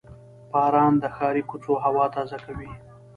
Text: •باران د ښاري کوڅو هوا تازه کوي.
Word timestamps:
•باران 0.51 0.93
د 0.99 1.03
ښاري 1.15 1.43
کوڅو 1.49 1.73
هوا 1.85 2.05
تازه 2.15 2.37
کوي. 2.45 2.71